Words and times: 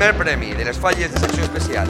primer 0.00 0.16
premi 0.16 0.54
de 0.54 0.64
les 0.64 0.78
falles 0.78 1.12
de 1.12 1.20
secció 1.20 1.42
especial. 1.44 1.86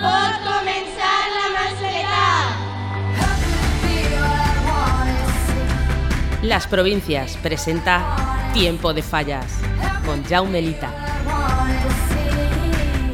Pot 0.00 0.38
començar 0.46 1.18
la 1.34 1.50
mascleta. 1.58 2.22
Las 6.40 6.66
Provincias 6.66 7.36
presenta 7.42 8.00
Tiempo 8.54 8.94
de 8.94 9.02
Fallas 9.02 9.58
con 10.06 10.24
Jaume 10.24 10.62
Lita. 10.62 10.90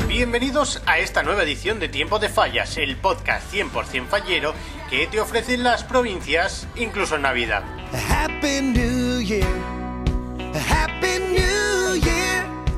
Bienvenidos 0.07 0.81
a 0.87 1.01
esta 1.01 1.25
nueva 1.25 1.43
edición 1.43 1.81
de 1.81 1.89
Tiempo 1.89 2.21
de 2.21 2.29
Fallas, 2.29 2.77
el 2.77 2.97
podcast 2.97 3.53
100% 3.53 4.07
fallero 4.07 4.55
que 4.89 5.09
te 5.09 5.19
ofrecen 5.19 5.65
las 5.65 5.83
provincias 5.83 6.69
incluso 6.77 7.17
en 7.17 7.23
Navidad. 7.23 7.80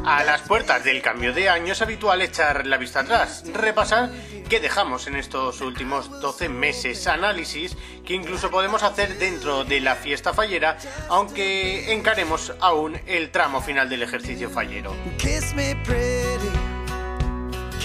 A 0.05 0.25
las 0.25 0.43
puertas 0.43 0.85
del 0.85 1.01
cambio 1.01 1.33
de 1.33 1.48
año 1.48 1.73
es 1.73 1.80
habitual 1.80 2.21
echar 2.23 2.66
la 2.66 2.77
vista 2.77 3.01
atrás, 3.01 3.45
repasar 3.55 4.11
qué 4.48 4.61
dejamos 4.61 5.07
en 5.07 5.16
estos 5.16 5.61
últimos 5.61 6.21
12 6.21 6.48
meses, 6.48 7.07
análisis 7.07 7.77
que 8.05 8.15
incluso 8.15 8.51
podemos 8.51 8.83
hacer 8.83 9.19
dentro 9.19 9.65
de 9.65 9.80
la 9.80 9.97
fiesta 9.97 10.35
fallera, 10.35 10.77
aunque 11.09 11.93
encaremos 11.93 12.52
aún 12.60 13.01
el 13.07 13.30
tramo 13.30 13.63
final 13.63 13.88
del 13.88 14.02
ejercicio 14.02 14.51
fallero. 14.51 14.95
Kiss 15.19 15.55
me 15.55 15.74
pretty. 15.77 16.73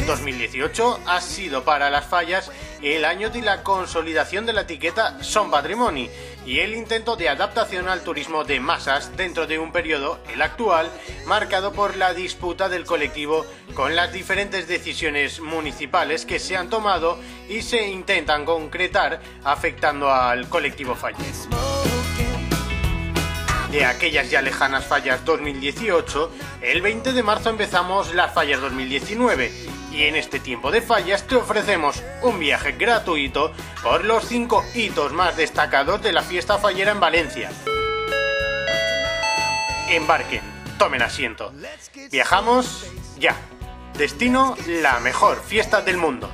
2018 0.06 1.02
ha 1.06 1.22
sido 1.22 1.64
para 1.64 1.90
las 1.90 2.06
fallas 2.06 2.52
el 2.82 3.06
año 3.06 3.30
de 3.30 3.42
la 3.42 3.64
consolidación 3.64 4.46
de 4.46 4.54
la 4.54 4.62
etiqueta 4.62 5.22
Son 5.24 5.50
Patrimoni 5.50 6.10
y 6.48 6.62
el 6.62 6.74
intento 6.74 7.18
de 7.18 7.28
adaptación 7.28 7.90
al 7.90 8.02
turismo 8.02 8.46
de 8.46 8.62
masas 8.62 9.16
dentro 9.18 9.48
de 9.48 9.60
un 9.60 9.74
periodo, 9.74 10.18
el 10.34 10.42
actual, 10.42 10.90
marcado 11.26 11.74
por 11.74 11.98
la 11.98 12.14
disputa 12.14 12.70
del 12.70 12.86
colectivo 12.86 13.46
con 13.74 13.98
las 13.98 14.14
diferentes 14.14 14.66
decisiones 14.66 15.42
municipales 15.42 16.26
que 16.26 16.40
se 16.40 16.56
han 16.56 16.70
tomado 16.70 17.20
y 17.50 17.64
se 17.64 17.90
intentan 17.90 18.46
concretar 18.46 19.20
afectando 19.44 20.10
al 20.10 20.48
colectivo 20.48 20.96
fallas. 20.96 21.50
De 23.70 23.84
aquellas 23.84 24.32
ya 24.32 24.42
lejanas 24.42 24.86
fallas 24.86 25.26
2018, 25.26 26.32
el 26.62 26.82
20 26.82 27.12
de 27.12 27.24
marzo 27.24 27.50
empezamos 27.50 28.16
las 28.16 28.34
fallas 28.34 28.62
2019 28.62 29.52
y 29.98 30.04
en 30.04 30.16
este 30.16 30.40
tiempo 30.40 30.70
de 30.70 30.82
fallas 30.82 31.26
te 31.26 31.36
ofrecemos 31.36 32.04
un 32.22 32.38
viaje 32.38 32.74
gratuito 32.74 33.52
por 33.82 34.06
los 34.06 34.26
5 34.26 34.64
hitos 34.76 35.12
más 35.12 35.36
destacados 35.36 36.04
de 36.04 36.12
la 36.12 36.22
fiesta 36.22 36.60
fallera 36.60 36.92
en 36.92 37.00
Valencia. 37.00 37.50
Embarquen, 39.90 40.42
tomen 40.78 41.02
asiento. 41.02 41.52
Viajamos 42.12 42.86
ya. 43.18 43.36
Destino, 43.98 44.56
la 44.68 45.00
mejor 45.00 45.42
fiesta 45.42 45.82
del 45.82 45.98
mundo. 45.98 46.30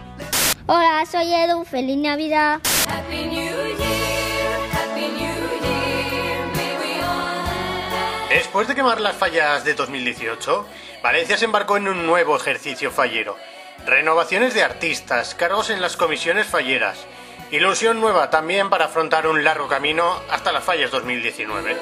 Hola, 0.66 1.06
soy 1.10 1.34
Edu. 1.34 1.64
Feliz 1.64 1.98
Navidad. 1.98 2.60
Happy 2.90 3.26
New 3.26 3.78
Year, 3.78 4.60
Happy 4.74 5.08
New 5.08 5.62
Year, 5.62 6.46
may 6.54 6.76
we 6.78 7.02
all 7.02 8.28
Después 8.30 8.68
de 8.68 8.76
quemar 8.76 9.00
las 9.00 9.16
fallas 9.16 9.64
de 9.64 9.74
2018, 9.74 10.68
Valencia 11.02 11.38
se 11.38 11.46
embarcó 11.46 11.78
en 11.78 11.88
un 11.88 12.06
nuevo 12.06 12.36
ejercicio 12.36 12.92
fallero. 12.92 13.38
Renovaciones 13.86 14.54
de 14.54 14.64
artistas, 14.64 15.36
cargos 15.36 15.70
en 15.70 15.82
las 15.82 15.98
comisiones 15.98 16.48
falleras. 16.48 17.06
Ilusión 17.52 18.00
nueva 18.00 18.30
también 18.30 18.70
para 18.70 18.86
afrontar 18.86 19.28
un 19.28 19.44
largo 19.44 19.68
camino 19.68 20.22
hasta 20.32 20.54
las 20.54 20.64
fallas 20.64 20.90
2019. 20.90 21.78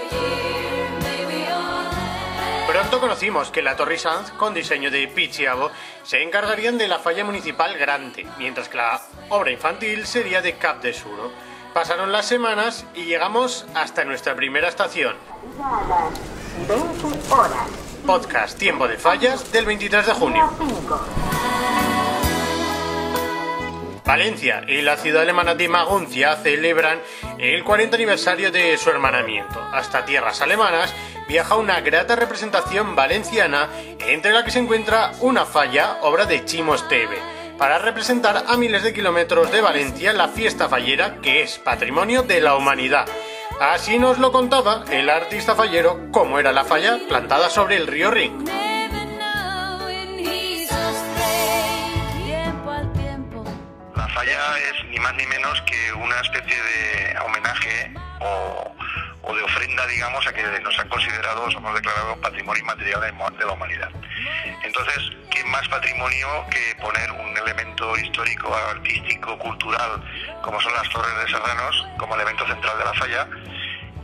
Pronto 2.67 2.99
conocimos 2.99 3.51
que 3.51 3.61
la 3.61 3.75
Torre 3.75 3.99
Sanz, 3.99 4.31
con 4.31 4.53
diseño 4.53 4.89
de 4.89 5.07
Pichiavo, 5.07 5.69
se 6.03 6.23
encargarían 6.23 6.79
de 6.79 6.87
la 6.87 6.97
falla 6.97 7.23
municipal 7.23 7.77
grande, 7.77 8.25
mientras 8.39 8.67
que 8.67 8.77
la 8.77 8.99
obra 9.29 9.51
infantil 9.51 10.07
sería 10.07 10.41
de 10.41 10.53
Cap 10.53 10.81
de 10.81 10.93
Suro. 10.93 11.31
Pasaron 11.73 12.11
las 12.11 12.25
semanas 12.25 12.85
y 12.95 13.03
llegamos 13.03 13.67
hasta 13.75 14.05
nuestra 14.05 14.35
primera 14.35 14.67
estación. 14.67 15.15
Podcast 18.07 18.57
Tiempo 18.57 18.87
de 18.87 18.97
Fallas 18.97 19.51
del 19.51 19.65
23 19.65 20.05
de 20.07 20.13
junio. 20.13 20.51
Valencia 24.11 24.65
y 24.67 24.81
la 24.81 24.97
ciudad 24.97 25.21
alemana 25.21 25.55
de 25.55 25.69
Maguncia 25.69 26.35
celebran 26.35 26.99
el 27.39 27.63
40 27.63 27.95
aniversario 27.95 28.51
de 28.51 28.77
su 28.77 28.89
hermanamiento. 28.89 29.65
Hasta 29.71 30.03
tierras 30.03 30.41
alemanas 30.41 30.93
viaja 31.29 31.55
una 31.55 31.79
grata 31.79 32.17
representación 32.17 32.93
valenciana 32.93 33.69
entre 34.05 34.33
la 34.33 34.43
que 34.43 34.51
se 34.51 34.59
encuentra 34.59 35.13
una 35.21 35.45
falla, 35.45 35.99
obra 36.01 36.25
de 36.25 36.43
Chimo 36.43 36.75
Esteve, 36.75 37.19
para 37.57 37.79
representar 37.79 38.43
a 38.49 38.57
miles 38.57 38.83
de 38.83 38.93
kilómetros 38.93 39.49
de 39.49 39.61
Valencia 39.61 40.11
la 40.11 40.27
fiesta 40.27 40.67
fallera 40.67 41.21
que 41.21 41.43
es 41.43 41.57
patrimonio 41.59 42.23
de 42.23 42.41
la 42.41 42.57
humanidad. 42.57 43.05
Así 43.61 43.97
nos 43.97 44.19
lo 44.19 44.33
contaba 44.33 44.83
el 44.91 45.09
artista 45.09 45.55
fallero 45.55 46.11
cómo 46.11 46.37
era 46.37 46.51
la 46.51 46.65
falla 46.65 46.99
plantada 47.07 47.49
sobre 47.49 47.77
el 47.77 47.87
río 47.87 48.11
Rin. 48.11 48.60
Falla 54.31 54.57
es 54.59 54.85
ni 54.85 54.97
más 54.99 55.13
ni 55.15 55.25
menos 55.25 55.61
que 55.63 55.91
una 55.93 56.17
especie 56.21 56.55
de 56.55 57.19
homenaje 57.19 57.91
o, 58.21 58.75
o 59.23 59.35
de 59.35 59.43
ofrenda, 59.43 59.85
digamos, 59.87 60.25
a 60.25 60.31
que 60.31 60.41
nos 60.61 60.79
han 60.79 60.87
considerado, 60.87 61.51
somos 61.51 61.73
declarados 61.73 62.17
patrimonio 62.19 62.61
inmaterial 62.61 63.01
de 63.01 63.45
la 63.45 63.51
humanidad. 63.51 63.89
Entonces, 64.63 65.11
¿qué 65.31 65.43
más 65.45 65.67
patrimonio 65.67 66.27
que 66.49 66.75
poner 66.81 67.11
un 67.11 67.37
elemento 67.37 67.97
histórico, 67.97 68.55
artístico, 68.55 69.37
cultural, 69.37 70.01
como 70.43 70.61
son 70.61 70.73
las 70.75 70.89
torres 70.89 71.13
de 71.25 71.31
Serranos, 71.31 71.85
como 71.97 72.15
elemento 72.15 72.47
central 72.47 72.77
de 72.77 72.85
la 72.85 72.93
falla? 72.93 73.27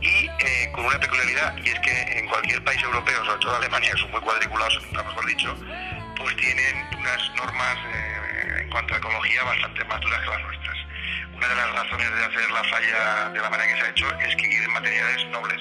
y 0.00 0.28
eh, 0.28 0.70
con 0.72 0.84
una 0.84 1.00
peculiaridad, 1.00 1.56
y 1.56 1.70
es 1.70 1.80
que 1.80 2.18
en 2.18 2.28
cualquier 2.28 2.62
país 2.62 2.80
europeo, 2.84 3.24
sobre 3.24 3.38
todo 3.40 3.56
Alemania, 3.56 3.90
que 3.90 3.98
son 3.98 4.12
muy 4.12 4.20
cuadriculados, 4.20 4.80
mejor 4.92 5.26
dicho, 5.26 5.56
pues 6.16 6.36
tienen 6.36 6.86
unas 6.96 7.30
normas 7.34 7.78
eh, 7.92 8.07
cuanto 8.78 8.94
a 8.94 8.98
ecología 8.98 9.42
bastante 9.42 9.84
más 9.86 10.00
duras 10.00 10.20
que 10.22 10.30
las 10.30 10.42
nuestras. 10.42 10.76
Una 11.36 11.48
de 11.48 11.54
las 11.56 11.72
razones 11.74 12.14
de 12.14 12.24
hacer 12.24 12.50
la 12.52 12.62
falla 12.62 13.28
de 13.34 13.40
la 13.40 13.50
manera 13.50 13.74
que 13.74 13.80
se 13.80 13.86
ha 13.86 13.90
hecho 13.90 14.06
es 14.20 14.36
que 14.36 14.48
quieren 14.48 14.70
materiales 14.70 15.26
nobles, 15.32 15.60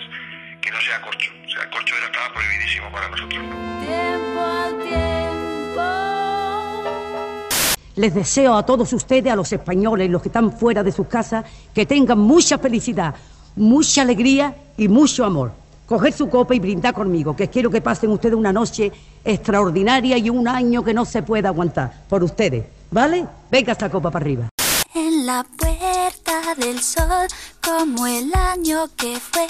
que 0.61 0.69
no 0.69 0.79
sea 0.81 1.01
corcho. 1.01 1.31
O 1.33 1.49
sea, 1.49 1.63
el 1.63 1.69
corcho 1.71 1.95
era, 1.97 2.05
estaba 2.05 2.31
prohibidísimo 2.31 2.91
para 2.91 3.09
nosotros. 3.09 3.41
Tiempo 3.81 4.39
al 4.39 4.77
tiempo. 4.83 5.81
Les 7.95 8.13
deseo 8.13 8.55
a 8.55 8.63
todos 8.63 8.93
ustedes, 8.93 9.33
a 9.33 9.35
los 9.35 9.51
españoles, 9.51 10.11
los 10.11 10.21
que 10.21 10.29
están 10.29 10.51
fuera 10.51 10.83
de 10.83 10.91
sus 10.91 11.07
casas, 11.07 11.43
que 11.73 11.87
tengan 11.87 12.19
mucha 12.19 12.59
felicidad, 12.59 13.15
mucha 13.55 14.03
alegría 14.03 14.55
y 14.77 14.87
mucho 14.87 15.25
amor. 15.25 15.53
Coger 15.87 16.13
su 16.13 16.29
copa 16.29 16.53
y 16.53 16.59
brindar 16.59 16.93
conmigo, 16.93 17.35
que 17.35 17.47
quiero 17.47 17.71
que 17.71 17.81
pasen 17.81 18.11
ustedes 18.11 18.35
una 18.35 18.53
noche 18.53 18.91
extraordinaria 19.25 20.19
y 20.19 20.29
un 20.29 20.47
año 20.47 20.83
que 20.83 20.93
no 20.93 21.03
se 21.03 21.23
pueda 21.23 21.49
aguantar 21.49 22.05
por 22.07 22.23
ustedes. 22.23 22.76
¿Vale? 22.91 23.25
Venga 23.51 23.73
esta 23.73 23.89
copa 23.89 24.11
para 24.11 24.23
arriba. 24.23 24.49
En 24.93 25.25
la 25.25 25.43
puerta 25.43 26.55
del 26.55 26.81
sol, 26.81 27.27
como 27.61 28.07
el 28.07 28.33
año 28.33 28.89
que 28.95 29.19
fue. 29.19 29.47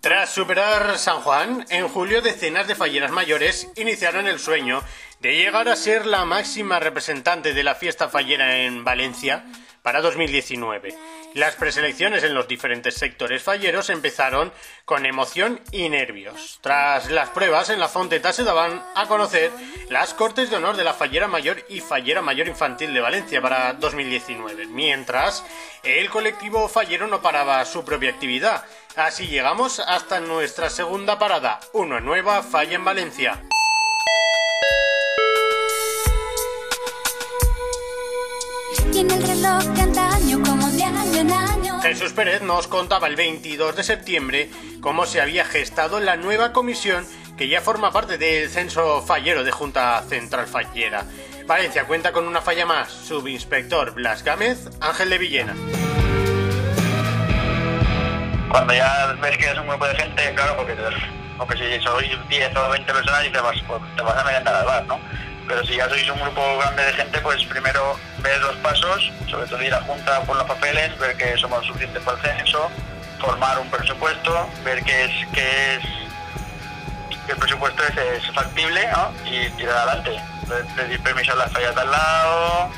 Tras 0.00 0.30
superar 0.30 0.98
San 0.98 1.20
Juan, 1.20 1.64
en 1.70 1.88
julio 1.88 2.20
decenas 2.20 2.66
de 2.68 2.74
falleras 2.74 3.10
mayores 3.10 3.68
iniciaron 3.76 4.26
el 4.26 4.38
sueño 4.38 4.82
de 5.20 5.34
llegar 5.36 5.68
a 5.68 5.76
ser 5.76 6.04
la 6.04 6.24
máxima 6.26 6.78
representante 6.78 7.54
de 7.54 7.64
la 7.64 7.74
fiesta 7.74 8.08
fallera 8.10 8.58
en 8.58 8.84
Valencia 8.84 9.46
para 9.82 10.02
2019. 10.02 10.94
Las 11.34 11.56
preselecciones 11.56 12.22
en 12.22 12.32
los 12.32 12.46
diferentes 12.46 12.94
sectores 12.94 13.42
falleros 13.42 13.90
empezaron 13.90 14.52
con 14.84 15.04
emoción 15.04 15.60
y 15.72 15.88
nervios. 15.88 16.60
Tras 16.60 17.10
las 17.10 17.30
pruebas 17.30 17.70
en 17.70 17.80
la 17.80 17.88
Fonteta 17.88 18.32
se 18.32 18.44
daban 18.44 18.80
a 18.94 19.06
conocer 19.08 19.50
las 19.88 20.14
cortes 20.14 20.48
de 20.48 20.56
honor 20.56 20.76
de 20.76 20.84
la 20.84 20.94
fallera 20.94 21.26
mayor 21.26 21.64
y 21.68 21.80
fallera 21.80 22.22
mayor 22.22 22.46
infantil 22.46 22.94
de 22.94 23.00
Valencia 23.00 23.42
para 23.42 23.72
2019, 23.72 24.66
mientras 24.66 25.44
el 25.82 26.08
colectivo 26.08 26.68
fallero 26.68 27.08
no 27.08 27.20
paraba 27.20 27.64
su 27.64 27.84
propia 27.84 28.10
actividad. 28.10 28.64
Así 28.94 29.26
llegamos 29.26 29.80
hasta 29.80 30.20
nuestra 30.20 30.70
segunda 30.70 31.18
parada, 31.18 31.58
una 31.72 31.98
nueva 31.98 32.44
falla 32.44 32.76
en 32.76 32.84
Valencia. 32.84 33.42
El 38.94 39.22
reloj 39.26 39.93
Jesús 41.84 42.14
Pérez 42.14 42.40
nos 42.40 42.66
contaba 42.66 43.08
el 43.08 43.14
22 43.14 43.76
de 43.76 43.82
septiembre 43.82 44.48
cómo 44.80 45.04
se 45.04 45.20
había 45.20 45.44
gestado 45.44 46.00
la 46.00 46.16
nueva 46.16 46.54
comisión 46.54 47.06
que 47.36 47.46
ya 47.46 47.60
forma 47.60 47.92
parte 47.92 48.16
del 48.16 48.48
censo 48.48 49.02
fallero 49.02 49.44
de 49.44 49.50
Junta 49.50 50.02
Central 50.08 50.46
Fallera. 50.46 51.04
Valencia 51.46 51.84
cuenta 51.84 52.12
con 52.12 52.26
una 52.26 52.40
falla 52.40 52.64
más, 52.64 52.90
subinspector 52.90 53.92
Blas 53.92 54.24
Gámez, 54.24 54.70
Ángel 54.80 55.10
de 55.10 55.18
Villena. 55.18 55.54
cuando 58.48 58.72
ya 58.72 59.14
ves 59.20 59.36
que 59.36 59.44
es 59.44 59.58
un 59.58 59.68
grupo 59.68 59.86
de 59.86 59.94
gente, 59.96 60.34
claro, 60.34 60.56
porque, 60.56 61.58
si 61.58 61.84
sois 61.84 62.28
10 62.30 62.56
o 62.56 62.70
20 62.70 62.92
personas 62.94 63.26
y 63.26 63.30
te 63.30 63.40
vas, 63.40 63.56
pues, 63.66 63.82
te 63.94 64.02
vas 64.02 64.16
a 64.16 64.24
merendar 64.24 64.54
al 64.54 64.64
bar, 64.64 64.86
¿no? 64.86 64.98
Pero 65.46 65.64
si 65.66 65.76
ya 65.76 65.88
sois 65.88 66.08
un 66.08 66.18
grupo 66.20 66.40
grande 66.58 66.84
de 66.84 66.92
gente, 66.94 67.18
pues 67.20 67.44
primero 67.46 67.96
ves 68.18 68.40
los 68.40 68.56
pasos, 68.56 69.12
sobre 69.30 69.46
todo 69.46 69.62
ir 69.62 69.74
a 69.74 69.80
junta 69.82 70.22
por 70.22 70.36
los 70.36 70.44
papeles, 70.46 70.98
ver 70.98 71.16
que 71.16 71.36
somos 71.36 71.64
suficientes 71.66 72.02
para 72.02 72.16
el 72.18 72.22
censo, 72.38 72.70
formar 73.20 73.58
un 73.58 73.68
presupuesto, 73.70 74.48
ver 74.64 74.82
que 74.84 75.04
es, 75.04 75.10
que 75.32 75.74
es 75.76 75.80
que 77.26 77.32
el 77.32 77.38
presupuesto 77.38 77.82
es, 77.84 78.30
factible 78.32 78.88
y 79.26 79.48
tirar 79.50 79.76
adelante. 79.88 80.20
Pe- 80.48 80.64
Pedir 80.82 81.00
permiso 81.02 81.32
a 81.32 81.36
las 81.36 81.52
fallas 81.52 81.74
de 81.74 81.80
al 81.82 81.90
lado, 81.90 82.70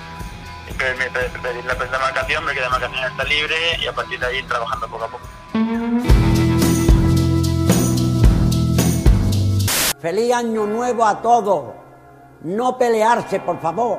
pe- 0.79 0.95
pe- 0.95 1.39
pedir 1.41 1.65
la 1.65 1.75
demarcación, 1.75 2.45
ver 2.47 2.55
que 2.55 2.61
la 2.61 2.67
demarcación 2.67 3.05
está 3.11 3.25
libre 3.25 3.57
y 3.81 3.87
a 3.87 3.93
partir 3.93 4.19
de 4.21 4.27
ahí 4.27 4.43
trabajando 4.45 4.89
poco 4.89 5.05
a 5.05 5.09
poco. 5.09 5.29
Feliz 10.01 10.33
año 10.35 10.67
nuevo 10.67 11.05
a 11.07 11.21
todos. 11.23 11.86
No 12.47 12.79
pelearse, 12.79 13.41
por 13.41 13.61
favor. 13.61 13.99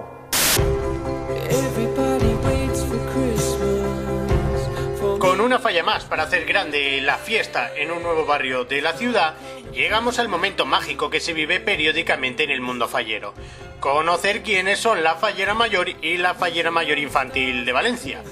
Everybody 1.49 2.33
waits 2.45 2.81
for 2.85 2.97
Christmas. 3.11 4.97
For 5.01 5.19
Con 5.19 5.41
una 5.41 5.59
falla 5.59 5.83
más 5.83 6.05
para 6.05 6.23
hacer 6.23 6.45
grande 6.45 7.01
la 7.01 7.17
fiesta 7.17 7.69
en 7.75 7.91
un 7.91 8.01
nuevo 8.01 8.25
barrio 8.25 8.63
de 8.63 8.81
la 8.81 8.93
ciudad, 8.93 9.35
llegamos 9.73 10.17
al 10.17 10.29
momento 10.29 10.65
mágico 10.65 11.09
que 11.09 11.19
se 11.19 11.33
vive 11.33 11.59
periódicamente 11.59 12.45
en 12.45 12.51
el 12.51 12.61
mundo 12.61 12.87
fallero. 12.87 13.33
Conocer 13.81 14.43
quiénes 14.43 14.79
son 14.79 15.03
la 15.03 15.15
fallera 15.15 15.53
mayor 15.53 15.89
y 16.01 16.15
la 16.15 16.33
fallera 16.33 16.71
mayor 16.71 16.99
infantil 16.99 17.65
de 17.65 17.73
Valencia. 17.73 18.23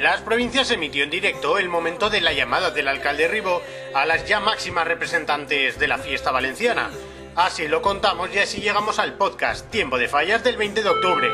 Las 0.00 0.20
provincias 0.20 0.72
emitió 0.72 1.04
en 1.04 1.10
directo 1.10 1.58
el 1.58 1.68
momento 1.68 2.10
de 2.10 2.20
la 2.20 2.32
llamada 2.32 2.72
del 2.72 2.88
alcalde 2.88 3.28
Ribó 3.28 3.62
a 3.94 4.04
las 4.04 4.26
ya 4.26 4.40
máximas 4.40 4.88
representantes 4.88 5.78
de 5.78 5.86
la 5.86 5.98
fiesta 5.98 6.32
valenciana. 6.32 6.90
Así 7.36 7.68
lo 7.68 7.80
contamos 7.80 8.28
y 8.34 8.38
así 8.38 8.60
llegamos 8.60 8.98
al 8.98 9.14
podcast 9.14 9.70
Tiempo 9.70 9.98
de 9.98 10.08
Fallas 10.08 10.42
del 10.44 10.56
20 10.56 10.82
de 10.82 10.88
octubre. 10.88 11.28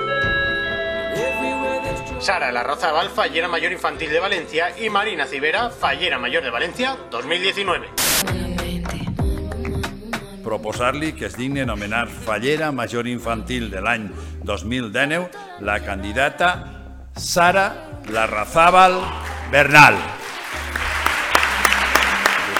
Sara 2.20 2.52
Larrazabal, 2.52 3.08
fallera 3.10 3.48
mayor 3.48 3.72
infantil 3.72 4.10
de 4.10 4.20
Valencia, 4.20 4.78
y 4.78 4.88
Marina 4.90 5.26
Civera, 5.26 5.70
fallera 5.70 6.18
mayor 6.18 6.42
de 6.42 6.50
Valencia 6.50 6.96
2019. 7.10 7.88
proposar-li 10.46 11.12
que 11.12 11.26
es 11.26 11.34
digni 11.36 11.60
anomenar 11.60 12.06
fallera 12.06 12.70
major 12.70 13.08
infantil 13.10 13.66
de 13.68 13.80
l'any 13.82 14.04
2019 14.46 15.26
la 15.60 15.80
candidata 15.82 16.48
Sara 17.16 17.98
Larrazábal 18.14 18.94
Bernal. 19.50 19.98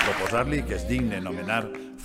Proposar-li 0.03 0.65
que 0.65 0.75
es 0.75 0.89
digni 0.89 1.15
anomenar 1.15 1.69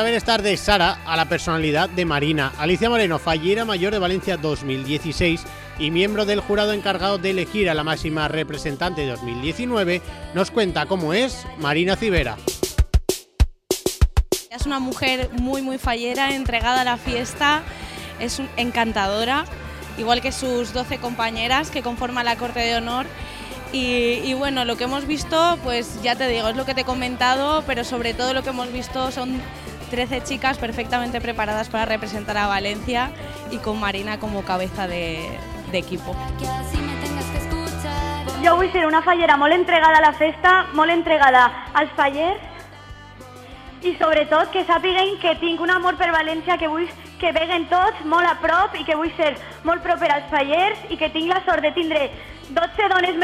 saber 0.00 0.14
estar 0.14 0.40
de 0.40 0.56
Sara 0.56 1.02
a 1.04 1.14
la 1.14 1.28
personalidad 1.28 1.86
de 1.90 2.06
Marina. 2.06 2.54
Alicia 2.56 2.88
Moreno, 2.88 3.18
fallera 3.18 3.66
mayor 3.66 3.92
de 3.92 3.98
Valencia 3.98 4.38
2016 4.38 5.44
y 5.78 5.90
miembro 5.90 6.24
del 6.24 6.40
jurado 6.40 6.72
encargado 6.72 7.18
de 7.18 7.28
elegir 7.28 7.68
a 7.68 7.74
la 7.74 7.84
máxima 7.84 8.26
representante 8.26 9.06
2019, 9.06 10.00
nos 10.32 10.50
cuenta 10.50 10.86
cómo 10.86 11.12
es 11.12 11.44
Marina 11.58 11.96
Civera. 11.96 12.38
Es 14.50 14.64
una 14.64 14.80
mujer 14.80 15.28
muy, 15.34 15.60
muy 15.60 15.76
fallera, 15.76 16.34
entregada 16.34 16.80
a 16.80 16.84
la 16.84 16.96
fiesta, 16.96 17.60
es 18.20 18.40
encantadora, 18.56 19.44
igual 19.98 20.22
que 20.22 20.32
sus 20.32 20.72
12 20.72 20.96
compañeras 20.96 21.70
que 21.70 21.82
conforman 21.82 22.24
la 22.24 22.36
corte 22.36 22.60
de 22.60 22.76
honor. 22.76 23.04
Y 23.70 24.32
bueno, 24.32 24.64
lo 24.64 24.78
que 24.78 24.84
hemos 24.84 25.06
visto, 25.06 25.58
pues 25.62 26.02
ya 26.02 26.16
te 26.16 26.26
digo, 26.26 26.48
es 26.48 26.56
lo 26.56 26.64
que 26.64 26.74
te 26.74 26.80
he 26.80 26.84
comentado, 26.84 27.62
pero 27.66 27.84
sobre 27.84 28.14
todo 28.14 28.32
lo 28.32 28.42
que 28.42 28.48
hemos 28.48 28.72
visto 28.72 29.10
son 29.10 29.42
13 29.90 30.22
chicas 30.22 30.56
perfectamente 30.58 31.20
preparadas 31.20 31.68
para 31.68 31.84
representar 31.84 32.38
a 32.38 32.46
Valencia 32.46 33.10
y 33.50 33.58
con 33.58 33.78
Marina 33.78 34.18
como 34.18 34.42
cabeza 34.44 34.86
de, 34.86 35.28
de 35.70 35.78
equipo. 35.78 36.14
Jo 38.42 38.56
vull 38.56 38.72
ser 38.72 38.86
una 38.86 39.02
fallera 39.02 39.36
molt 39.36 39.52
entregada 39.52 39.98
a 39.98 40.00
la 40.00 40.12
festa, 40.14 40.66
molt 40.72 40.90
entregada 40.90 41.44
als 41.74 41.92
fallers 41.92 42.40
i 43.84 43.92
sobretot 43.96 44.50
que 44.52 44.64
sàpiguen 44.68 45.18
que 45.20 45.34
tinc 45.40 45.60
un 45.60 45.70
amor 45.72 45.96
per 46.00 46.10
València, 46.12 46.56
que 46.60 46.68
vull 46.68 46.88
que 47.20 47.32
veguen 47.36 47.66
a 48.30 48.34
prop 48.40 48.74
i 48.80 48.84
que 48.84 48.96
vull 48.96 49.12
ser 49.16 49.36
molt 49.64 49.82
proper 49.82 50.10
als 50.10 50.30
fallers 50.30 50.78
i 50.88 50.96
que 50.96 51.10
tinc 51.10 51.28
la 51.28 51.44
sort 51.44 51.60
de 51.60 51.72
tindre 51.72 52.10
12 52.48 52.88
dones 52.88 53.16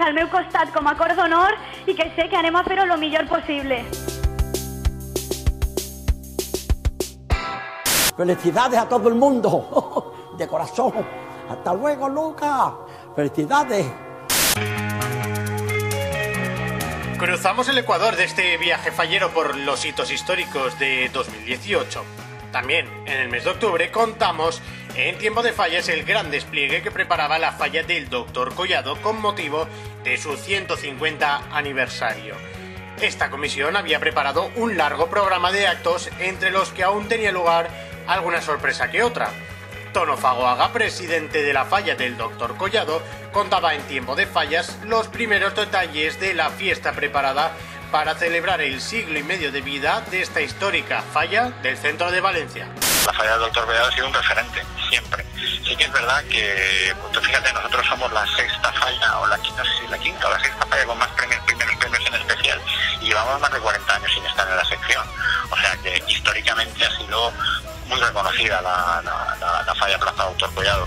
al 0.00 0.14
meu 0.14 0.28
costat 0.28 0.72
com 0.72 0.86
a 0.86 0.94
cor 0.94 1.14
d'honor 1.16 1.58
que 1.94 2.10
sé 2.14 2.28
que 2.28 2.36
anem 2.36 2.56
a 2.56 2.64
fer-ho 2.64 2.84
el 2.84 2.98
millor 2.98 3.26
possible. 3.26 3.82
Felicidades 8.16 8.78
a 8.78 8.88
todo 8.88 9.08
el 9.08 9.14
mundo. 9.14 10.14
De 10.38 10.46
corazón. 10.46 10.92
Hasta 11.48 11.74
luego, 11.74 12.08
Lucas. 12.08 12.72
Felicidades. 13.14 13.86
Cruzamos 17.18 17.68
el 17.68 17.78
Ecuador 17.78 18.16
de 18.16 18.24
este 18.24 18.56
viaje 18.58 18.90
fallero 18.90 19.30
por 19.30 19.56
los 19.56 19.84
hitos 19.84 20.10
históricos 20.10 20.76
de 20.80 21.08
2018. 21.12 22.02
También 22.50 22.88
en 23.06 23.20
el 23.20 23.28
mes 23.28 23.44
de 23.44 23.50
octubre 23.50 23.92
contamos 23.92 24.60
en 24.96 25.16
tiempo 25.18 25.42
de 25.42 25.52
fallas 25.52 25.88
el 25.88 26.04
gran 26.04 26.30
despliegue 26.30 26.82
que 26.82 26.90
preparaba 26.90 27.38
la 27.38 27.52
falla 27.52 27.84
del 27.84 28.08
Dr. 28.08 28.54
Collado 28.54 29.00
con 29.02 29.20
motivo 29.20 29.68
de 30.02 30.18
su 30.18 30.36
150 30.36 31.44
aniversario. 31.52 32.34
Esta 33.00 33.30
comisión 33.30 33.76
había 33.76 34.00
preparado 34.00 34.50
un 34.56 34.76
largo 34.76 35.08
programa 35.08 35.52
de 35.52 35.66
actos 35.66 36.10
entre 36.18 36.50
los 36.50 36.70
que 36.72 36.82
aún 36.82 37.08
tenía 37.08 37.32
lugar 37.32 37.70
alguna 38.06 38.40
sorpresa 38.40 38.90
que 38.90 39.02
otra. 39.02 39.30
Tono 39.92 40.16
Fagoaga, 40.16 40.72
presidente 40.72 41.42
de 41.42 41.52
la 41.52 41.66
falla 41.66 41.94
del 41.94 42.16
Dr. 42.16 42.56
Collado, 42.56 43.02
contaba 43.32 43.74
en 43.74 43.82
tiempo 43.82 44.16
de 44.16 44.26
fallas 44.26 44.78
los 44.84 45.08
primeros 45.08 45.54
detalles 45.54 46.18
de 46.18 46.34
la 46.34 46.50
fiesta 46.50 46.92
preparada 46.92 47.52
para 47.90 48.14
celebrar 48.14 48.62
el 48.62 48.80
siglo 48.80 49.18
y 49.18 49.22
medio 49.22 49.52
de 49.52 49.60
vida 49.60 50.02
de 50.10 50.22
esta 50.22 50.40
histórica 50.40 51.02
falla 51.12 51.50
del 51.62 51.76
centro 51.76 52.10
de 52.10 52.22
Valencia. 52.22 52.66
La 53.04 53.12
falla 53.12 53.32
del 53.32 53.40
Doctor 53.40 53.66
Collado 53.66 53.88
ha 53.88 53.92
sido 53.92 54.06
un 54.06 54.14
referente, 54.14 54.62
siempre. 54.88 55.24
Sí 55.62 55.76
que 55.76 55.84
es 55.84 55.92
verdad 55.92 56.24
que, 56.24 56.94
pues, 57.12 57.26
fíjate, 57.26 57.52
nosotros 57.52 57.86
somos 57.86 58.10
la 58.12 58.26
sexta 58.34 58.72
falla, 58.72 59.18
o 59.18 59.26
la 59.26 59.38
quinta, 59.38 59.62
no 59.62 59.70
sé 59.70 59.82
si 59.82 59.88
la 59.88 59.98
quinta 59.98 60.26
o 60.26 60.30
la 60.30 60.40
sexta 60.40 60.66
falla 60.66 60.86
con 60.86 60.98
más 60.98 61.08
premios, 61.08 61.40
primeros 61.44 61.76
premios 61.76 62.06
en 62.06 62.14
especial, 62.14 62.60
y 63.00 63.04
llevamos 63.06 63.40
más 63.40 63.52
de 63.52 63.58
40 63.60 63.94
años 63.94 64.12
sin 64.14 64.24
estar 64.24 64.48
en 64.48 64.56
la 64.56 64.64
sección. 64.64 65.06
O 65.50 65.56
sea 65.56 65.76
que 65.82 66.02
históricamente 66.08 66.86
ha 66.86 66.96
sido 66.96 67.32
muy 67.92 68.00
reconocida 68.00 68.60
la, 68.62 69.02
la, 69.04 69.36
la- 69.40 69.62
la 69.66 69.74
falla 69.74 69.98
Plaza 69.98 70.24
Doctor 70.24 70.54
Collado. 70.54 70.86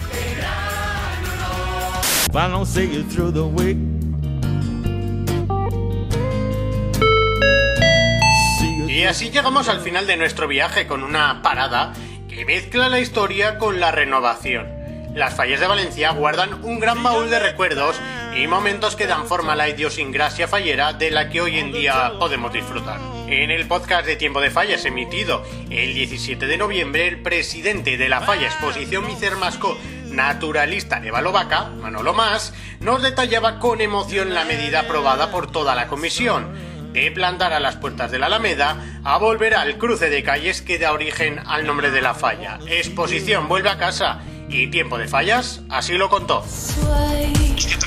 Y 8.87 9.03
así 9.03 9.29
llegamos 9.29 9.67
al 9.67 9.81
final 9.81 10.07
de 10.07 10.17
nuestro 10.17 10.47
viaje 10.47 10.87
con 10.87 11.03
una 11.03 11.41
parada 11.41 11.93
que 12.29 12.45
mezcla 12.45 12.89
la 12.89 12.99
historia 12.99 13.57
con 13.57 13.79
la 13.79 13.91
renovación. 13.91 14.67
Las 15.13 15.35
fallas 15.35 15.59
de 15.59 15.67
Valencia 15.67 16.11
guardan 16.11 16.63
un 16.63 16.79
gran 16.79 17.01
baúl 17.03 17.29
de 17.29 17.39
recuerdos 17.39 17.95
y 18.35 18.47
momentos 18.47 18.95
que 18.95 19.07
dan 19.07 19.27
forma 19.27 19.53
a 19.53 19.55
la 19.55 19.69
idiosincrasia 19.69 20.47
fallera 20.47 20.93
de 20.93 21.09
la 21.09 21.29
que 21.29 21.41
hoy 21.41 21.57
en 21.57 21.71
día 21.71 22.13
podemos 22.19 22.51
disfrutar. 22.51 22.99
En 23.27 23.49
el 23.49 23.67
podcast 23.67 24.05
de 24.05 24.17
Tiempo 24.17 24.41
de 24.41 24.51
Fallas 24.51 24.83
emitido 24.85 25.43
el 25.69 25.93
17 25.93 26.45
de 26.45 26.57
noviembre, 26.57 27.07
el 27.07 27.21
presidente 27.21 27.97
de 27.97 28.09
la 28.09 28.21
Falla 28.21 28.47
Exposición 28.47 29.07
Micer 29.07 29.37
Masco 29.37 29.77
naturalista 30.11 30.99
de 30.99 31.11
Balovaca, 31.11 31.69
Manolo 31.81 32.13
Más, 32.13 32.53
nos 32.79 33.01
detallaba 33.01 33.59
con 33.59 33.81
emoción 33.81 34.33
la 34.33 34.45
medida 34.45 34.81
aprobada 34.81 35.31
por 35.31 35.51
toda 35.51 35.75
la 35.75 35.87
comisión 35.87 36.53
de 36.93 37.11
plantar 37.11 37.53
a 37.53 37.59
las 37.59 37.75
puertas 37.75 38.11
de 38.11 38.19
la 38.19 38.27
Alameda 38.27 39.01
a 39.03 39.17
volver 39.17 39.55
al 39.55 39.77
cruce 39.77 40.09
de 40.09 40.23
calles 40.23 40.61
que 40.61 40.79
da 40.79 40.93
origen 40.93 41.39
al 41.45 41.65
nombre 41.65 41.91
de 41.91 42.01
la 42.01 42.13
falla. 42.13 42.59
Exposición 42.67 43.47
vuelve 43.47 43.69
a 43.69 43.77
casa 43.77 44.21
y 44.49 44.67
tiempo 44.67 44.97
de 44.97 45.07
fallas 45.07 45.61
así 45.69 45.93
lo 45.93 46.09
contó. 46.09 46.43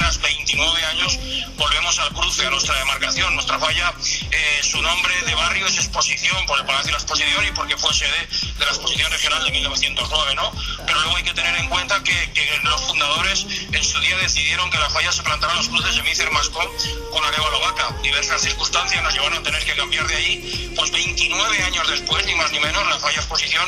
Tras 0.09 0.23
29 0.23 0.85
años 0.87 1.19
volvemos 1.59 1.99
al 1.99 2.09
cruce, 2.15 2.47
a 2.47 2.49
nuestra 2.49 2.75
demarcación. 2.79 3.35
Nuestra 3.35 3.59
falla, 3.59 3.93
eh, 4.39 4.63
su 4.63 4.81
nombre 4.81 5.13
de 5.23 5.35
barrio 5.35 5.67
es 5.67 5.77
Exposición, 5.77 6.47
por 6.47 6.59
el 6.59 6.65
Palacio 6.65 6.87
de 6.87 6.93
la 6.93 6.99
Exposición 6.99 7.45
y 7.47 7.51
porque 7.53 7.77
fue 7.77 7.93
sede 7.93 8.29
de 8.59 8.65
la 8.65 8.71
Exposición 8.71 9.11
Regional 9.11 9.45
de 9.45 9.51
1909, 9.51 10.35
¿no? 10.37 10.53
Pero 10.87 11.01
luego 11.01 11.17
hay 11.17 11.25
que 11.25 11.35
tener 11.35 11.57
en 11.57 11.69
cuenta 11.69 12.03
que, 12.05 12.19
los 12.63 12.81
fundadores 12.83 13.47
en 13.73 13.85
su 13.85 14.01
día 14.01 14.17
decidieron 14.19 14.71
que 14.71 14.79
la 14.79 14.91
falla 14.91 15.11
se 15.13 15.23
plantara 15.23 15.55
los 15.55 15.69
cruces 15.69 15.97
de 15.97 16.03
Mícer 16.03 16.31
Mascón 16.31 16.67
con 17.13 17.25
Arevalo 17.25 17.61
Vaca. 17.61 17.95
Diversas 18.03 18.43
circunstancias 18.43 19.03
nos 19.03 19.13
llevaron 19.13 19.39
a 19.39 19.43
tener 19.43 19.65
que 19.65 19.75
cambiar 19.75 20.07
de 20.07 20.17
allí. 20.17 20.73
Pues 20.77 20.91
29 20.91 21.63
años 21.63 21.89
después, 21.89 22.25
ni 22.27 22.35
más 22.35 22.51
ni 22.53 22.61
menos, 22.61 22.87
la 22.87 22.99
falla 22.99 23.17
Exposición 23.19 23.65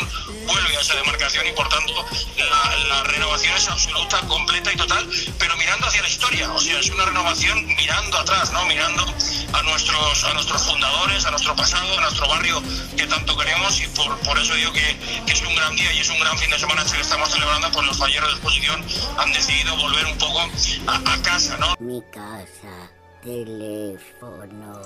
vuelve 0.47 0.77
a 0.77 0.81
esa 0.81 0.95
demarcación 0.95 1.47
y 1.47 1.53
por 1.53 1.69
tanto 1.69 2.05
la, 2.37 2.77
la 2.89 3.03
renovación 3.05 3.57
es 3.57 3.69
absoluta, 3.69 4.21
completa 4.23 4.73
y 4.73 4.77
total, 4.77 5.09
pero 5.39 5.57
mirando 5.57 5.87
hacia 5.87 6.03
la 6.03 6.09
historia, 6.09 6.50
o 6.53 6.61
sea, 6.61 6.79
es 6.79 6.91
una 6.91 7.05
renovación 7.05 7.67
mirando 7.67 8.19
atrás, 8.19 8.50
¿no? 8.53 8.65
Mirando 8.67 9.07
a 9.53 9.62
nuestros, 9.62 10.25
a 10.25 10.35
nuestros 10.35 10.60
fundadores, 10.64 11.25
a 11.26 11.31
nuestro 11.31 11.55
pasado, 11.57 11.99
a 11.99 12.00
nuestro 12.02 12.29
barrio 12.29 12.62
que 12.97 13.07
tanto 13.07 13.37
queremos 13.37 13.81
y 13.81 13.87
por, 13.88 14.17
por 14.21 14.38
eso 14.38 14.55
digo 14.55 14.73
que, 14.73 14.97
que 15.26 15.33
es 15.33 15.43
un 15.43 15.55
gran 15.55 15.75
día 15.76 15.93
y 15.93 16.00
es 16.00 16.09
un 16.09 16.19
gran 16.19 16.37
fin 16.38 16.50
de 16.50 16.59
semana 16.59 16.85
que 16.85 17.00
estamos 17.00 17.29
celebrando, 17.31 17.71
pues 17.73 17.87
los 17.87 17.99
falleros 17.99 18.29
de 18.29 18.35
exposición 18.35 18.85
han 19.19 19.33
decidido 19.33 19.76
volver 19.76 20.07
un 20.07 20.19
poco 20.19 20.40
a, 20.40 20.97
a 20.97 21.23
casa, 21.23 21.57
¿no? 21.59 21.76
Mi 21.79 22.02
casa, 22.11 22.90
teléfono. 23.23 24.81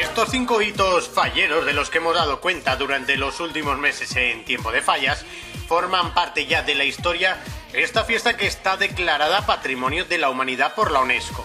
Estos 0.00 0.30
cinco 0.30 0.62
hitos 0.62 1.08
falleros 1.08 1.66
de 1.66 1.72
los 1.72 1.90
que 1.90 1.98
hemos 1.98 2.14
dado 2.14 2.40
cuenta 2.40 2.76
durante 2.76 3.16
los 3.16 3.40
últimos 3.40 3.78
meses 3.78 4.14
en 4.14 4.44
tiempo 4.44 4.70
de 4.70 4.80
fallas 4.80 5.24
forman 5.66 6.14
parte 6.14 6.46
ya 6.46 6.62
de 6.62 6.76
la 6.76 6.84
historia 6.84 7.42
esta 7.74 8.04
fiesta 8.04 8.36
que 8.36 8.46
está 8.46 8.76
declarada 8.76 9.46
Patrimonio 9.46 10.04
de 10.04 10.18
la 10.18 10.30
Humanidad 10.30 10.74
por 10.74 10.92
la 10.92 11.00
UNESCO. 11.00 11.44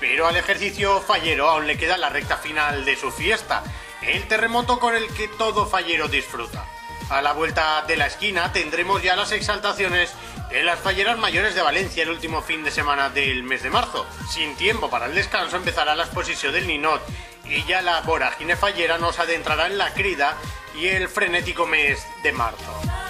Pero 0.00 0.26
al 0.26 0.36
ejercicio 0.36 1.00
fallero 1.00 1.48
aún 1.48 1.68
le 1.68 1.78
queda 1.78 1.96
la 1.96 2.08
recta 2.08 2.36
final 2.36 2.84
de 2.84 2.96
su 2.96 3.12
fiesta, 3.12 3.62
el 4.02 4.26
terremoto 4.26 4.80
con 4.80 4.96
el 4.96 5.06
que 5.14 5.28
todo 5.28 5.66
fallero 5.66 6.08
disfruta. 6.08 6.64
A 7.10 7.22
la 7.22 7.32
vuelta 7.32 7.84
de 7.86 7.96
la 7.96 8.06
esquina 8.06 8.52
tendremos 8.52 9.02
ya 9.02 9.14
las 9.14 9.30
exaltaciones 9.32 10.12
de 10.50 10.64
las 10.64 10.80
falleras 10.80 11.16
mayores 11.16 11.54
de 11.54 11.62
Valencia 11.62 12.02
el 12.02 12.10
último 12.10 12.42
fin 12.42 12.64
de 12.64 12.70
semana 12.70 13.08
del 13.08 13.44
mes 13.44 13.62
de 13.62 13.70
marzo. 13.70 14.04
Sin 14.28 14.56
tiempo 14.56 14.90
para 14.90 15.06
el 15.06 15.14
descanso 15.14 15.56
empezará 15.56 15.94
la 15.94 16.04
exposición 16.04 16.52
del 16.52 16.66
Ninot 16.66 17.02
y 17.44 17.64
ya 17.64 17.82
la 17.82 18.00
vorágine 18.00 18.56
fallera 18.56 18.98
nos 18.98 19.18
adentrará 19.20 19.66
en 19.66 19.78
la 19.78 19.94
crida 19.94 20.36
y 20.74 20.88
el 20.88 21.08
frenético 21.08 21.66
mes 21.66 22.04
de 22.22 22.32
marzo. 22.32 23.07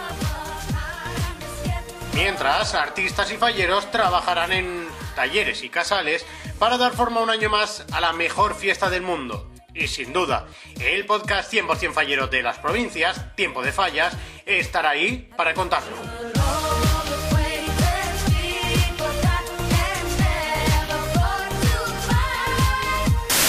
Mientras, 2.18 2.74
artistas 2.74 3.32
y 3.32 3.36
falleros 3.36 3.90
trabajarán 3.92 4.50
en 4.50 4.88
talleres 5.14 5.62
y 5.62 5.68
casales 5.68 6.26
para 6.58 6.76
dar 6.76 6.90
forma 6.90 7.22
un 7.22 7.30
año 7.30 7.48
más 7.48 7.86
a 7.92 8.00
la 8.00 8.12
mejor 8.12 8.56
fiesta 8.56 8.90
del 8.90 9.02
mundo. 9.02 9.52
Y 9.72 9.86
sin 9.86 10.12
duda, 10.12 10.48
el 10.80 11.06
podcast 11.06 11.52
100% 11.52 11.92
fallero 11.92 12.26
de 12.26 12.42
las 12.42 12.58
provincias, 12.58 13.36
Tiempo 13.36 13.62
de 13.62 13.70
Fallas, 13.70 14.16
estará 14.44 14.90
ahí 14.90 15.30
para 15.36 15.54
contarlo. 15.54 15.94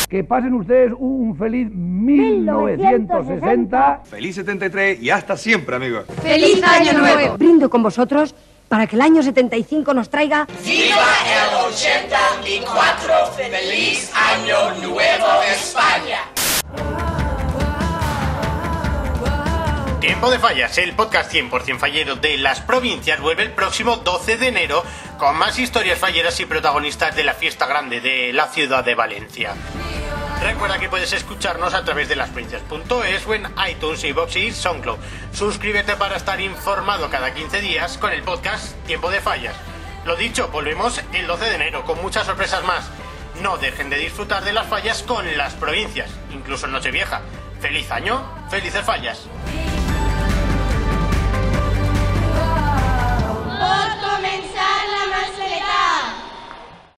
Que 0.07 0.23
pasen 0.23 0.53
ustedes 0.53 0.93
un 0.95 1.35
feliz 1.35 1.71
1960. 1.71 4.01
Feliz 4.05 4.35
73 4.35 5.01
y 5.01 5.09
hasta 5.09 5.35
siempre, 5.37 5.75
amigos. 5.75 6.05
¡Feliz 6.21 6.61
Año 6.63 6.93
Nuevo! 6.93 7.35
Brindo 7.37 7.67
con 7.67 7.81
vosotros 7.81 8.35
para 8.69 8.87
que 8.87 8.95
el 8.95 9.01
año 9.01 9.21
75 9.21 9.93
nos 9.93 10.09
traiga... 10.09 10.47
¡Viva 10.63 11.07
el 11.25 11.73
84! 11.73 13.31
¡Feliz 13.35 14.11
Año 14.13 14.73
Nuevo 14.75 15.43
España! 15.43 16.19
Tiempo 19.99 20.31
de 20.31 20.39
Fallas, 20.39 20.77
el 20.77 20.93
podcast 20.93 21.33
100% 21.33 21.77
fallero 21.77 22.15
de 22.15 22.37
las 22.37 22.61
provincias, 22.61 23.19
vuelve 23.19 23.43
el 23.43 23.51
próximo 23.51 23.97
12 23.97 24.37
de 24.37 24.47
enero 24.47 24.81
con 25.17 25.35
más 25.35 25.59
historias 25.59 25.99
falleras 25.99 26.39
y 26.39 26.45
protagonistas 26.45 27.15
de 27.17 27.25
la 27.25 27.33
fiesta 27.33 27.65
grande 27.67 27.99
de 27.99 28.31
la 28.31 28.47
ciudad 28.47 28.85
de 28.85 28.95
Valencia. 28.95 29.55
Recuerda 30.41 30.79
que 30.79 30.87
puedes 30.87 31.11
escucharnos 31.11 31.73
a 31.73 31.83
través 31.83 32.07
de 32.07 32.15
lasprovincias.es 32.15 33.27
o 33.27 33.33
en 33.33 33.47
iTunes, 33.69 34.03
iVoox 34.05 34.35
y 34.37 34.51
SoundCloud. 34.51 34.97
Suscríbete 35.33 35.97
para 35.97 36.15
estar 36.15 36.39
informado 36.39 37.09
cada 37.09 37.33
15 37.33 37.59
días 37.59 37.97
con 37.97 38.11
el 38.11 38.23
podcast 38.23 38.73
Tiempo 38.85 39.11
de 39.11 39.19
Fallas. 39.19 39.55
Lo 40.05 40.15
dicho, 40.15 40.47
volvemos 40.47 41.01
el 41.13 41.27
12 41.27 41.45
de 41.45 41.55
enero 41.55 41.83
con 41.83 42.01
muchas 42.01 42.25
sorpresas 42.25 42.63
más. 42.63 42.89
No 43.41 43.57
dejen 43.57 43.89
de 43.89 43.97
disfrutar 43.97 44.43
de 44.43 44.53
las 44.53 44.67
fallas 44.67 45.03
con 45.03 45.37
las 45.37 45.53
provincias, 45.55 46.09
incluso 46.31 46.67
en 46.67 46.71
Nochevieja. 46.71 47.21
¡Feliz 47.59 47.91
año! 47.91 48.23
¡Felices 48.49 48.85
fallas! 48.85 49.27